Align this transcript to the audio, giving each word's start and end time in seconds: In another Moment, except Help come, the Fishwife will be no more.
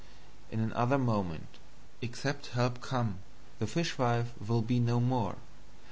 In 0.49 0.59
another 0.61 0.97
Moment, 0.97 1.59
except 2.01 2.47
Help 2.53 2.81
come, 2.81 3.19
the 3.59 3.67
Fishwife 3.67 4.31
will 4.43 4.63
be 4.63 4.79
no 4.79 4.99
more. 4.99 5.35